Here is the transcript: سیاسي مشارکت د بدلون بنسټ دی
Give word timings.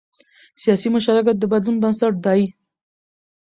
سیاسي 0.61 0.87
مشارکت 0.95 1.35
د 1.39 1.43
بدلون 1.51 1.75
بنسټ 1.83 2.13
دی 2.25 2.41